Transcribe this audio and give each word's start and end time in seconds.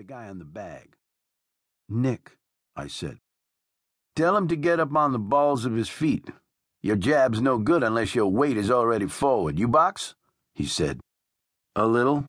the 0.00 0.04
guy 0.04 0.28
on 0.28 0.38
the 0.38 0.46
bag. 0.46 0.96
Nick, 1.86 2.38
I 2.74 2.86
said. 2.86 3.18
Tell 4.16 4.34
him 4.34 4.48
to 4.48 4.56
get 4.56 4.80
up 4.80 4.96
on 4.96 5.12
the 5.12 5.18
balls 5.18 5.66
of 5.66 5.74
his 5.74 5.90
feet. 5.90 6.30
Your 6.80 6.96
jab's 6.96 7.42
no 7.42 7.58
good 7.58 7.82
unless 7.82 8.14
your 8.14 8.28
weight 8.28 8.56
is 8.56 8.70
already 8.70 9.08
forward. 9.08 9.58
You 9.58 9.68
box? 9.68 10.14
He 10.54 10.64
said. 10.64 11.00
A 11.76 11.86
little. 11.86 12.24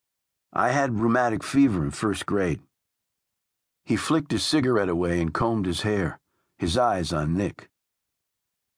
I 0.51 0.71
had 0.71 0.99
rheumatic 0.99 1.45
fever 1.45 1.81
in 1.81 1.91
first 1.91 2.25
grade. 2.25 2.59
He 3.85 3.95
flicked 3.95 4.33
his 4.33 4.43
cigarette 4.43 4.89
away 4.89 5.21
and 5.21 5.33
combed 5.33 5.65
his 5.65 5.83
hair, 5.83 6.19
his 6.57 6.77
eyes 6.77 7.13
on 7.13 7.37
Nick. 7.37 7.69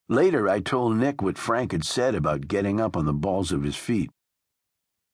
Later, 0.08 0.48
I 0.48 0.60
told 0.60 0.98
Nick 0.98 1.20
what 1.20 1.40
Frank 1.40 1.72
had 1.72 1.84
said 1.84 2.14
about 2.14 2.48
getting 2.48 2.80
up 2.80 2.96
on 2.96 3.08
the 3.08 3.12
balls 3.12 3.52
of 3.52 3.64
his 3.64 3.76
feet. 3.76 4.12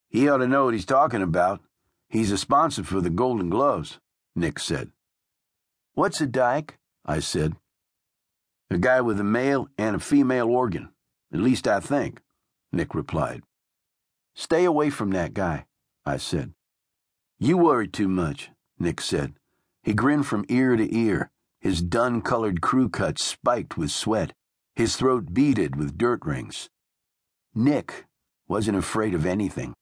He 0.10 0.28
ought 0.28 0.40
to 0.40 0.48
know 0.48 0.66
what 0.66 0.74
he's 0.74 0.86
talking 0.86 1.22
about. 1.22 1.62
He's 2.10 2.32
a 2.32 2.38
sponsor 2.38 2.84
for 2.84 3.02
the 3.02 3.12
Golden 3.12 3.50
Gloves, 3.50 4.00
Nick 4.36 4.58
said. 4.60 4.92
What's 5.94 6.20
a 6.22 6.26
dyke? 6.26 6.78
I 7.06 7.20
said. 7.20 7.56
A 8.72 8.78
guy 8.78 9.02
with 9.02 9.20
a 9.20 9.24
male 9.24 9.68
and 9.78 9.96
a 9.96 10.00
female 10.00 10.50
organ. 10.50 10.90
At 11.32 11.40
least 11.40 11.68
I 11.68 11.80
think, 11.80 12.22
Nick 12.72 12.96
replied. 12.96 13.44
Stay 14.34 14.66
away 14.66 14.90
from 14.90 15.12
that 15.12 15.34
guy, 15.34 15.66
I 16.06 16.18
said. 16.18 16.54
You 17.38 17.58
worry 17.58 17.88
too 17.88 18.08
much, 18.08 18.50
Nick 18.80 19.02
said. 19.02 19.36
He 19.84 19.94
grinned 19.94 20.26
from 20.26 20.46
ear 20.50 20.76
to 20.76 20.96
ear, 20.96 21.32
his 21.60 21.82
dun 21.82 22.22
colored 22.22 22.62
crew 22.62 22.90
cut 22.90 23.20
spiked 23.20 23.78
with 23.78 23.92
sweat, 23.92 24.34
his 24.76 24.96
throat 24.96 25.34
beaded 25.34 25.76
with 25.76 25.98
dirt 25.98 26.26
rings. 26.26 26.70
Nick 27.54 28.06
wasn't 28.48 28.78
afraid 28.78 29.14
of 29.14 29.26
anything. 29.26 29.74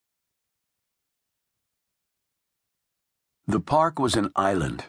The 3.50 3.62
park 3.62 3.98
was 3.98 4.18
an 4.18 4.30
island, 4.36 4.84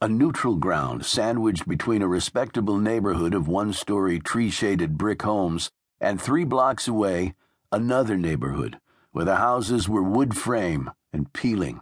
a 0.00 0.08
neutral 0.08 0.54
ground 0.54 1.04
sandwiched 1.04 1.66
between 1.66 2.00
a 2.00 2.06
respectable 2.06 2.78
neighborhood 2.78 3.34
of 3.34 3.48
one 3.48 3.72
story 3.72 4.20
tree 4.20 4.50
shaded 4.50 4.96
brick 4.96 5.22
homes 5.22 5.72
and 6.00 6.20
three 6.20 6.44
blocks 6.44 6.86
away, 6.86 7.34
another 7.72 8.16
neighborhood 8.16 8.78
where 9.10 9.24
the 9.24 9.36
houses 9.36 9.88
were 9.88 10.00
wood 10.00 10.36
frame 10.36 10.92
and 11.12 11.32
peeling, 11.32 11.80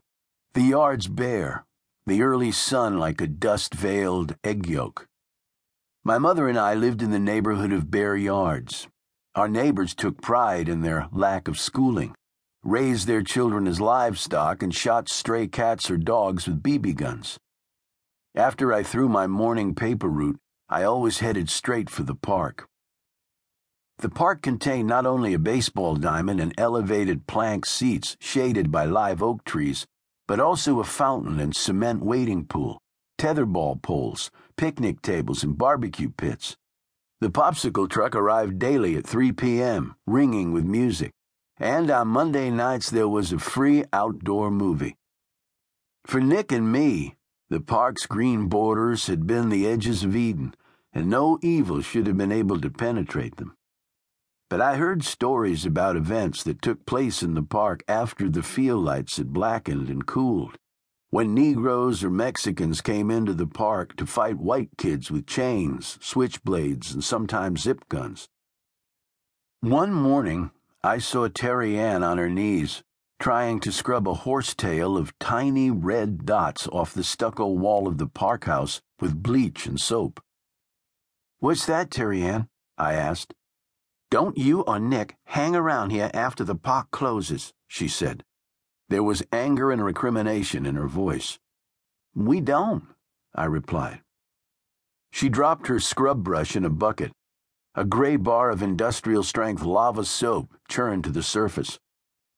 the 0.55 0.63
yards 0.63 1.07
bare, 1.07 1.67
the 2.07 2.23
early 2.23 2.51
sun 2.51 2.99
like 2.99 3.21
a 3.21 3.27
dust 3.27 3.75
veiled 3.75 4.35
egg 4.43 4.67
yolk. 4.67 5.09
My 6.03 6.17
mother 6.17 6.49
and 6.49 6.59
I 6.59 6.73
lived 6.73 7.03
in 7.03 7.11
the 7.11 7.19
neighborhood 7.19 7.73
of 7.73 7.91
bare 7.91 8.17
yards. 8.17 8.89
Our 9.35 9.49
neighbors 9.49 9.95
took 9.95 10.23
pride 10.23 10.71
in 10.71 10.81
their 10.81 11.09
lack 11.13 11.47
of 11.47 11.59
schooling 11.59 12.15
raised 12.65 13.07
their 13.07 13.23
children 13.23 13.67
as 13.67 13.81
livestock, 13.81 14.63
and 14.63 14.75
shot 14.75 15.09
stray 15.09 15.49
cats 15.49 15.91
or 15.91 15.97
dogs 15.97 16.47
with 16.47 16.63
BB 16.63 16.95
guns. 16.95 17.39
After 18.35 18.73
I 18.73 18.83
threw 18.83 19.09
my 19.09 19.27
morning 19.27 19.75
paper 19.75 20.09
route, 20.09 20.39
I 20.69 20.85
always 20.85 21.19
headed 21.19 21.51
straight 21.51 21.91
for 21.91 22.03
the 22.03 22.15
park. 22.15 22.67
The 23.99 24.09
park 24.09 24.43
contained 24.43 24.89
not 24.89 25.07
only 25.07 25.35
a 25.35 25.39
baseball 25.39 25.97
diamond 25.97 26.41
and 26.41 26.55
elevated 26.57 27.27
plank 27.27 27.67
seats 27.67 28.17
shaded 28.21 28.71
by 28.71 28.85
live 28.85 29.23
oak 29.23 29.45
trees, 29.45 29.87
but 30.27 30.41
also 30.41 30.81
a 30.81 30.85
fountain 30.85 31.41
and 31.41 31.55
cement 31.55 32.03
wading 32.03 32.47
pool, 32.47 32.81
tetherball 33.19 33.83
poles, 33.83 34.31
picnic 34.57 35.03
tables, 35.03 35.43
and 35.43 35.59
barbecue 35.59 36.11
pits. 36.11 36.57
The 37.21 37.31
popsicle 37.31 37.89
truck 37.89 38.17
arrived 38.17 38.59
daily 38.59 38.97
at 38.97 39.07
3 39.07 39.33
p.m., 39.33 39.95
ringing 40.07 40.53
with 40.53 40.65
music 40.65 41.13
and 41.63 41.91
on 41.93 42.09
Monday 42.09 42.51
nights 42.51 42.91
there 42.91 43.09
was 43.09 43.33
a 43.33 43.39
free 43.39 43.85
outdoor 43.93 44.51
movie. 44.51 44.97
For 46.05 46.21
Nick 46.21 46.51
and 46.51 46.71
me, 46.73 47.15
the 47.51 47.61
park's 47.61 48.05
green 48.05 48.49
borders 48.49 49.07
had 49.07 49.27
been 49.27 49.49
the 49.49 49.69
edges 49.69 50.03
of 50.03 50.17
Eden, 50.17 50.55
and 50.93 51.09
no 51.09 51.39
evil 51.41 51.81
should 51.81 52.09
have 52.09 52.17
been 52.17 52.33
able 52.33 52.61
to 52.61 52.69
penetrate 52.69 53.37
them. 53.37 53.55
But 54.51 54.61
I 54.61 54.77
heard 54.77 55.05
stories 55.05 55.65
about 55.65 55.97
events 55.97 56.43
that 56.43 56.61
took 56.61 56.85
place 56.85 57.23
in 57.23 57.35
the 57.35 57.43
park 57.43 57.85
after 57.87 58.29
the 58.29 58.43
field 58.43 58.85
lights 58.85 59.17
had 59.17 59.33
blackened 59.33 59.89
and 59.89 60.05
cooled, 60.05 60.59
when 61.11 61.33
Negroes 61.33 62.03
or 62.03 62.11
Mexicans 62.11 62.81
came 62.81 63.11
into 63.11 63.35
the 63.35 63.47
park 63.47 63.95
to 63.97 64.05
fight 64.05 64.37
white 64.37 64.71
kids 64.77 65.13
with 65.13 65.27
chains, 65.27 65.97
switchblades, 66.03 66.93
and 66.93 67.05
sometimes 67.05 67.63
zip 67.63 67.89
guns. 67.89 68.29
One 69.61 69.93
morning, 69.93 70.51
I 70.85 70.99
saw 70.99 71.29
Terry 71.29 71.79
Ann 71.79 72.03
on 72.03 72.19
her 72.19 72.29
knees, 72.29 72.83
trying 73.21 73.61
to 73.61 73.71
scrub 73.71 74.09
a 74.09 74.15
horsetail 74.15 74.97
of 74.97 75.17
tiny 75.21 75.71
red 75.71 76.27
dots 76.27 76.67
off 76.73 76.93
the 76.93 77.05
stucco 77.05 77.47
wall 77.47 77.87
of 77.87 77.99
the 77.99 78.09
park 78.09 78.47
house 78.47 78.81
with 78.99 79.23
bleach 79.23 79.65
and 79.65 79.81
soap. 79.81 80.21
What's 81.39 81.67
that, 81.67 81.93
Terry 81.93 82.25
Ann? 82.25 82.49
I 82.77 82.95
asked. 82.95 83.33
Don't 84.11 84.37
you 84.37 84.63
or 84.63 84.81
Nick 84.81 85.15
hang 85.27 85.55
around 85.55 85.91
here 85.91 86.11
after 86.13 86.43
the 86.43 86.57
park 86.57 86.91
closes, 86.91 87.53
she 87.69 87.87
said. 87.87 88.25
There 88.89 89.05
was 89.05 89.23
anger 89.31 89.71
and 89.71 89.85
recrimination 89.85 90.67
in 90.67 90.75
her 90.75 90.89
voice. 90.89 91.39
We 92.13 92.41
don't, 92.41 92.83
I 93.37 93.45
replied. 93.45 94.01
She 95.13 95.29
dropped 95.29 95.69
her 95.69 95.79
scrub 95.79 96.25
brush 96.25 96.57
in 96.57 96.65
a 96.65 96.71
bucket 96.71 97.13
a 97.75 97.85
gray 97.85 98.17
bar 98.17 98.51
of 98.51 98.63
industrial 98.63 99.23
strength 99.23 99.63
lava 99.63 100.05
soap 100.05 100.55
churned 100.69 101.05
to 101.05 101.11
the 101.11 101.23
surface. 101.23 101.79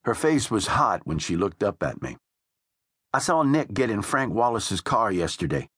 Her 0.05 0.15
face 0.15 0.51
was 0.51 0.69
hot 0.69 1.03
when 1.05 1.19
she 1.19 1.37
looked 1.37 1.63
up 1.63 1.83
at 1.83 2.01
me. 2.01 2.17
I 3.13 3.19
saw 3.19 3.43
Nick 3.43 3.75
get 3.75 3.91
in 3.91 4.03
Frank 4.03 4.33
Wallace's 4.33 4.81
car 4.81 5.11
yesterday. 5.11 5.69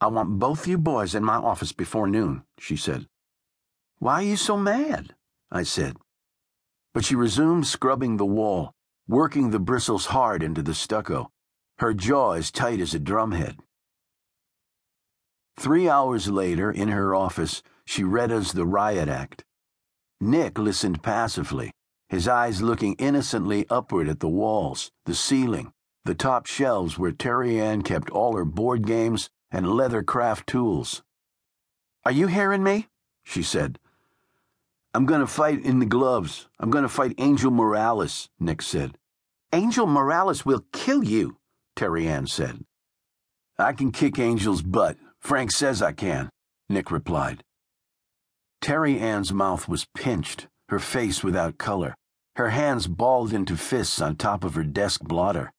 I 0.00 0.08
want 0.08 0.38
both 0.38 0.66
you 0.66 0.78
boys 0.78 1.14
in 1.14 1.24
my 1.24 1.36
office 1.36 1.72
before 1.72 2.06
noon, 2.06 2.42
she 2.58 2.76
said. 2.76 3.06
Why 3.98 4.14
are 4.14 4.22
you 4.22 4.36
so 4.36 4.56
mad? 4.56 5.14
I 5.50 5.62
said. 5.62 5.96
But 6.92 7.04
she 7.04 7.14
resumed 7.14 7.66
scrubbing 7.66 8.16
the 8.16 8.26
wall, 8.26 8.72
working 9.08 9.50
the 9.50 9.58
bristles 9.58 10.06
hard 10.06 10.42
into 10.42 10.62
the 10.62 10.74
stucco, 10.74 11.30
her 11.78 11.94
jaw 11.94 12.32
as 12.32 12.50
tight 12.50 12.80
as 12.80 12.94
a 12.94 12.98
drumhead. 12.98 13.58
Three 15.58 15.88
hours 15.88 16.28
later, 16.28 16.70
in 16.70 16.88
her 16.88 17.14
office, 17.14 17.62
she 17.86 18.04
read 18.04 18.32
us 18.32 18.52
the 18.52 18.66
riot 18.66 19.08
act. 19.08 19.44
Nick 20.20 20.58
listened 20.58 21.02
passively, 21.02 21.72
his 22.08 22.28
eyes 22.28 22.62
looking 22.62 22.94
innocently 22.94 23.66
upward 23.68 24.08
at 24.08 24.20
the 24.20 24.28
walls, 24.28 24.90
the 25.06 25.14
ceiling, 25.14 25.72
the 26.04 26.14
top 26.14 26.46
shelves 26.46 26.98
where 26.98 27.12
Terry 27.12 27.60
Ann 27.60 27.82
kept 27.82 28.10
all 28.10 28.36
her 28.36 28.44
board 28.44 28.86
games 28.86 29.30
and 29.50 29.72
leather 29.72 30.02
craft 30.02 30.46
tools. 30.46 31.02
Are 32.04 32.12
you 32.12 32.26
hearing 32.26 32.62
me? 32.62 32.88
she 33.24 33.42
said. 33.42 33.78
I'm 34.94 35.06
going 35.06 35.20
to 35.20 35.26
fight 35.26 35.64
in 35.64 35.78
the 35.78 35.86
gloves. 35.86 36.48
I'm 36.60 36.70
going 36.70 36.82
to 36.82 36.88
fight 36.88 37.14
Angel 37.18 37.50
Morales, 37.50 38.28
Nick 38.38 38.60
said. 38.60 38.98
Angel 39.52 39.86
Morales 39.86 40.44
will 40.44 40.64
kill 40.72 41.02
you, 41.02 41.38
Terry 41.76 42.06
Ann 42.08 42.26
said. 42.26 42.64
I 43.58 43.72
can 43.72 43.92
kick 43.92 44.18
Angel's 44.18 44.62
butt. 44.62 44.96
Frank 45.20 45.50
says 45.50 45.80
I 45.80 45.92
can, 45.92 46.30
Nick 46.68 46.90
replied. 46.90 47.42
Terry 48.62 49.00
Ann's 49.00 49.32
mouth 49.32 49.68
was 49.68 49.88
pinched, 49.92 50.46
her 50.68 50.78
face 50.78 51.24
without 51.24 51.58
color, 51.58 51.96
her 52.36 52.50
hands 52.50 52.86
balled 52.86 53.32
into 53.32 53.56
fists 53.56 54.00
on 54.00 54.14
top 54.14 54.44
of 54.44 54.54
her 54.54 54.62
desk 54.62 55.02
blotter. 55.02 55.52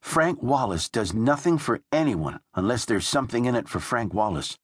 Frank 0.00 0.40
Wallace 0.40 0.88
does 0.88 1.12
nothing 1.12 1.58
for 1.58 1.80
anyone 1.90 2.38
unless 2.54 2.84
there's 2.84 3.06
something 3.06 3.46
in 3.46 3.56
it 3.56 3.68
for 3.68 3.80
Frank 3.80 4.14
Wallace. 4.14 4.56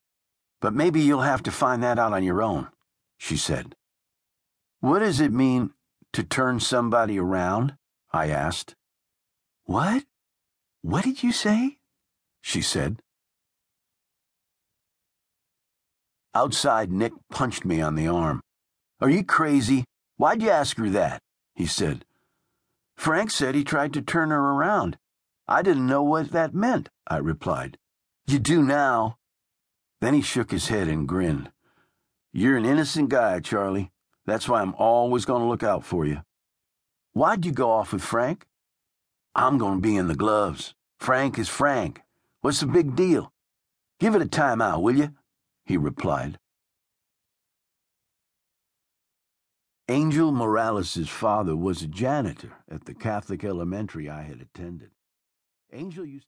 But 0.61 0.75
maybe 0.75 1.01
you'll 1.01 1.23
have 1.23 1.43
to 1.43 1.51
find 1.51 1.83
that 1.83 1.99
out 1.99 2.13
on 2.13 2.23
your 2.23 2.41
own, 2.41 2.69
she 3.19 3.37
said. 3.37 3.75
What 4.79 5.01
does 5.01 5.19
it 5.19 5.33
mean 5.33 5.73
to 6.13 6.23
turn 6.23 6.61
somebody 6.61 7.19
around? 7.19 7.75
I 8.13 8.29
asked. 8.29 8.77
What? 9.65 10.05
What 10.83 11.03
did 11.03 11.25
you 11.25 11.33
say? 11.33 11.79
she 12.41 12.63
said. 12.63 13.03
Outside, 16.35 16.93
Nick 16.93 17.13
punched 17.31 17.65
me 17.65 17.81
on 17.81 17.95
the 17.95 18.07
arm. 18.07 18.41
Are 19.01 19.11
you 19.11 19.25
crazy? 19.25 19.85
Why'd 20.17 20.43
you 20.43 20.51
ask 20.51 20.77
her 20.77 20.89
that? 20.91 21.21
he 21.55 21.67
said. 21.67 22.05
Frank 22.97 23.31
said 23.31 23.55
he 23.55 23.65
tried 23.65 23.93
to 23.95 24.03
turn 24.03 24.31
her 24.31 24.53
around. 24.53 24.99
I 25.49 25.63
didn't 25.63 25.87
know 25.87 26.03
what 26.03 26.31
that 26.31 26.55
meant, 26.55 26.89
I 27.07 27.17
replied. 27.17 27.79
You 28.27 28.39
do 28.39 28.63
now. 28.63 29.17
Then 30.01 30.15
he 30.15 30.23
shook 30.23 30.51
his 30.51 30.69
head 30.69 30.87
and 30.87 31.09
grinned. 31.09 31.51
You're 32.33 32.57
an 32.57 32.65
innocent 32.65 33.09
guy, 33.09 33.41
Charlie. 33.41 33.91
That's 34.27 34.49
why 34.49 34.61
I'm 34.61 34.75
always 34.75 35.25
going 35.25 35.43
to 35.43 35.49
look 35.49 35.63
out 35.65 35.85
for 35.85 36.07
you. 36.07 36.23
Why'd 37.13 37.45
you 37.45 37.53
go 37.53 37.71
off 37.71 37.93
with 37.93 38.03
Frank? 38.03 38.47
I'm 39.35 39.59
going 39.59 39.79
to 39.79 39.81
be 39.81 39.97
in 39.97 40.07
the 40.07 40.15
gloves. 40.15 40.75
Frank 40.99 41.39
is 41.39 41.49
Frank. 41.49 42.03
What's 42.41 42.61
the 42.61 42.67
big 42.67 42.95
deal? 42.95 43.33
Give 43.99 44.15
it 44.15 44.23
a 44.23 44.29
time 44.29 44.63
out, 44.63 44.83
will 44.83 44.97
you? 44.97 45.15
He 45.65 45.77
replied. 45.77 46.39
Angel 49.89 50.31
Morales' 50.31 51.09
father 51.09 51.57
was 51.57 51.83
a 51.83 51.89
janitor 51.89 52.53
at 52.71 52.85
the 52.85 52.95
Catholic 52.95 53.43
elementary 53.43 54.09
I 54.09 54.23
had 54.23 54.41
attended. 54.41 54.91
Angel 55.73 56.05
used 56.05 56.19